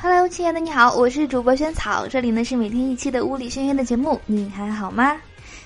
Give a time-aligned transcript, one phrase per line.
[0.00, 5.16] Hello，亲爱的你好，我是主播萱草，这里呢是每天一期的物理轩萱的节目，你还好吗？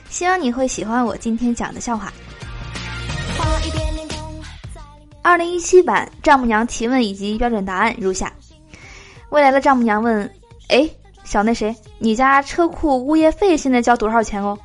[0.09, 2.13] 希望你会喜欢我今天讲的笑话。
[5.23, 8.33] 二零一七版丈母娘提问以及标准答案如下：
[9.31, 10.29] 未来的丈母娘问，
[10.69, 10.89] 哎，
[11.25, 14.59] 小那谁，你家车库物业费现在交多少钱哦？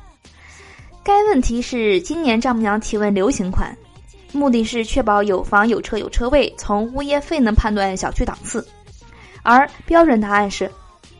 [1.04, 3.76] 该问题是今年丈母娘提问流行款，
[4.32, 8.66] 目的是确保有房有车有车位，从物业费能判断小区档次。
[9.42, 10.70] 而标准答案是：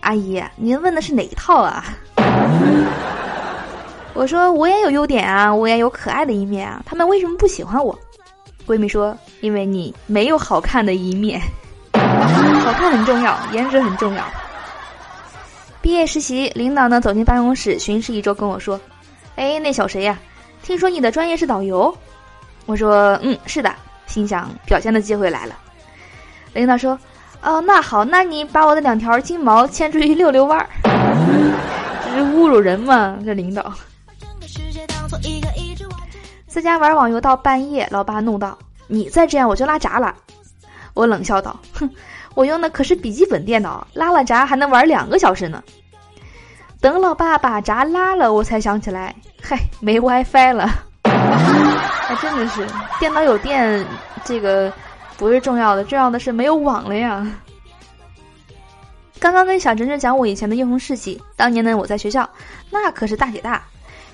[0.01, 1.85] 阿姨，您问的是哪一套啊？
[4.15, 7.99] 我说我也有优点啊，我也有可爱的一面啊，他们为什么不喜欢我？
[8.67, 11.41] 闺蜜说：因为你没有好看的一面，
[11.93, 14.25] 好看很重要，颜值很重要。
[15.81, 18.79] 毕业实习，领导呢走进办公室巡视一周，跟我说
[19.37, 20.19] ：“哎，那小谁呀？
[20.63, 21.97] 听说你的专业是导游？”
[22.69, 23.75] 我说：“嗯，是的。”
[24.07, 25.57] 心想表现的机会来了。
[26.53, 26.97] 领导说。
[27.41, 30.67] 哦，那好，那你把我的两条金毛牵出去遛遛弯儿，
[32.05, 33.17] 这是侮辱人吗？
[33.25, 33.73] 这领导。
[36.49, 40.13] 在家玩网游到半夜，老爸怒道：“你再这样，我就拉闸了。”
[40.95, 41.89] 我冷笑道：“哼，
[42.35, 45.63] 我用的可是笔记本电脑，拉了闸还能玩两个小时呢。”
[46.83, 50.69] 等老爸把闸拉了，我才想起来，嗨，没 WiFi 了。
[52.09, 52.67] 还真的是，
[52.99, 53.87] 电脑有电，
[54.25, 54.73] 这个。
[55.19, 57.27] 不是重要的，重要的是没有网了呀。
[59.19, 62.31] 刚刚跟小侄子讲我以前的英雄事迹，当年呢我在学校，
[62.71, 63.61] 那可是大姐大。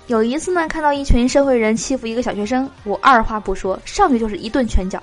[0.06, 4.98] 有一次呢看到一群社会人欺负一个小学生，我二话不说上去就是一顿拳脚，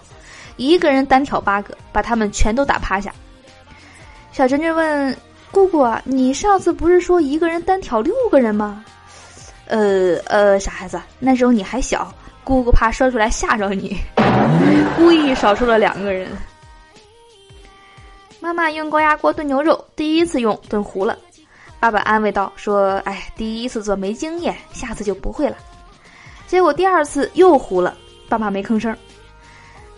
[0.58, 3.14] 一个人单挑八个，把他们全都打趴下。
[4.32, 5.16] 小侄女问
[5.52, 8.84] 姑姑：“你上次不是说一个人单挑六个人吗？”
[9.70, 12.12] 呃呃，傻孩子，那时候你还小。
[12.44, 13.98] 姑姑怕说出来吓着你，
[14.98, 16.28] 故意少说了两个人。
[18.40, 21.18] 妈妈用高压锅炖牛肉，第一次用炖糊了。
[21.80, 25.56] 爸爸安慰道：“说，哎，第一次做没经验，下次就不会了。”
[26.48, 27.96] 结果第二次又糊了，
[28.28, 28.96] 爸爸没吭声。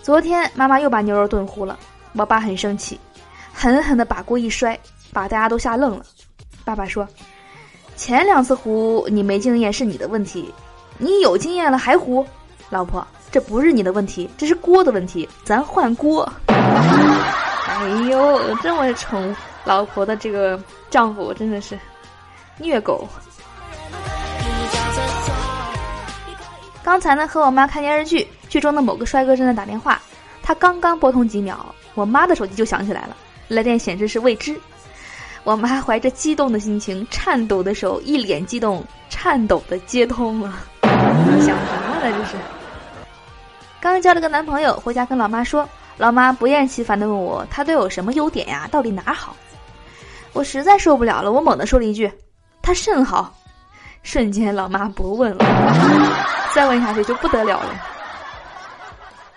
[0.01, 1.79] 昨天妈妈又把牛肉炖糊了，
[2.13, 2.99] 我爸很生气，
[3.53, 4.77] 狠狠的把锅一摔，
[5.11, 6.05] 把大家都吓愣了。
[6.65, 7.07] 爸爸说
[7.95, 10.53] ：“前两次糊你没经验是你的问题。”
[10.97, 12.25] 你有经验了还糊，
[12.69, 16.31] 老婆，这不是你的问题，这是锅的问题，咱换锅。
[16.47, 21.77] 哎呦，这么宠老婆的这个丈夫真的是
[22.59, 23.07] 虐狗。
[26.83, 30.01] 刚才呢和我妈看电视剧，剧中的某个帅哥正在打电话，
[30.41, 33.15] 他刚刚拨通几秒，我妈的手机就响起来了，
[33.47, 34.55] 来电显示是未知。
[35.43, 40.53] 我妈怀着激动的心情，颤抖的手，一脸激动，颤抖的接通了。
[41.41, 42.18] 想什么呢？
[42.18, 42.38] 这是。
[43.79, 48.68] 刚交了个男朋友，回家跟老妈说，老妈不厌其烦的问我，他都有什么优点呀？
[48.72, 49.35] 到底哪好？
[50.31, 52.12] 我实在受不了了，我猛地说了一句，
[52.62, 53.34] 他甚好。
[54.01, 55.46] 瞬间，老妈不问了，
[56.53, 57.69] 再问下去就不得了了。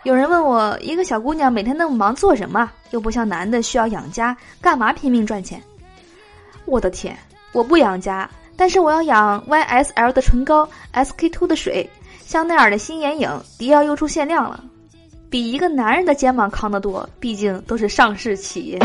[0.02, 2.70] 有人问我，一个小姑娘每天那么忙做什么？
[2.90, 5.62] 又不像男的需要养家，干嘛拼命赚钱？
[6.64, 7.16] 我的天，
[7.52, 8.28] 我不养家。
[8.56, 11.88] 但是我要养 YSL 的唇膏，SK two 的水，
[12.24, 14.64] 香奈儿的新眼影，迪奥又出限量了，
[15.28, 17.08] 比一个男人的肩膀扛得多。
[17.20, 18.78] 毕竟都是上市企业。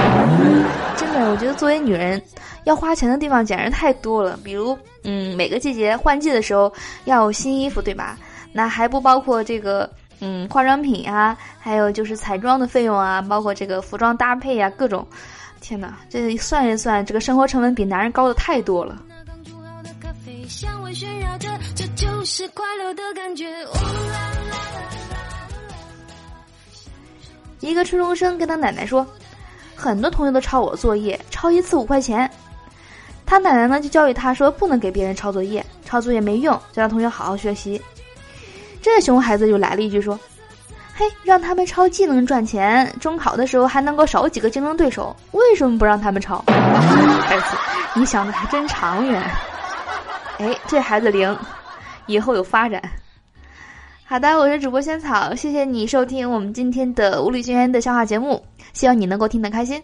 [0.98, 2.22] 真的，我觉得作为女人，
[2.66, 4.38] 要花钱的地方简直太多了。
[4.44, 6.72] 比如，嗯，每个季节换季的时候
[7.06, 8.18] 要有新衣服，对吧？
[8.52, 9.90] 那还不包括这个，
[10.20, 15.08] 嗯，化妆品啊，还有就是彩妆的费用啊，包括这个服装搭配啊，各种。
[15.62, 19.02] 天哪，这算一算，这个生活成本比男人高的太多了。
[20.62, 23.48] 香味旋绕着，这就是快乐的感觉。
[27.62, 29.04] 一个初中生跟他奶奶说
[29.76, 32.30] ：“很多同学都抄我作业，抄一次五块钱。”
[33.26, 37.82] 他奶奶呢就教育他说：“不能给别人抄作业，抄作业没用，叫让同学好好学习。”
[38.84, 40.14] 这熊孩子就来了一句说
[40.94, 47.58] ：“嘿，让他们抄既能赚钱，中考的时候还能够少几个竞争对手，为什么不让他们抄？”孩子，
[47.96, 49.20] 你想的还真长远。
[50.42, 51.38] 哎，这孩子灵，
[52.08, 52.82] 以后有发展。
[54.04, 58.44] 好的，我是主播萱草，谢谢你收听我们今天的物理学院的笑话节目，
[58.74, 59.80] 希望你能够听得开心。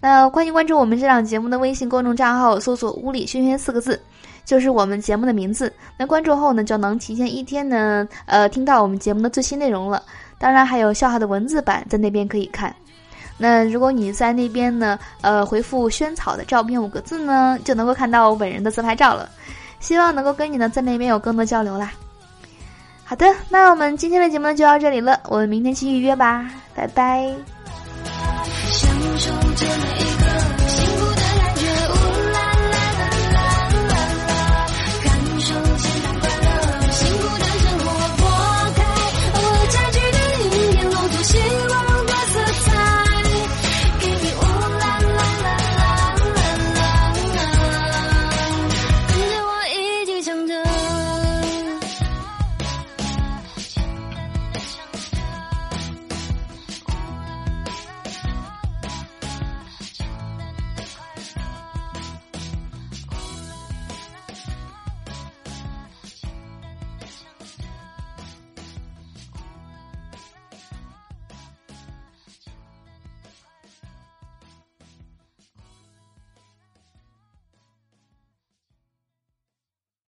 [0.00, 3.98] 那欢迎关注我们这档节目的微信公众账号，搜索“物理轩轩”四个字，
[4.44, 5.72] 就是我们节目的名字。
[5.98, 10.02] 那关注后呢，就能提前一天呢，呃，听到我们节目的最新内容了。
[10.38, 12.76] 当然还有笑话的文字版在那边可以看。
[13.38, 19.30] 那如果你在那边呢，呃，回复“萱草”的照片五个字呢，就能够看到我本人的自拍照了。
[19.84, 21.92] 希望能够跟你的在那边有更多交流啦。
[23.04, 25.20] 好的，那我们今天的节目呢，就到这里了。
[25.28, 27.30] 我们明天去预约吧，拜拜。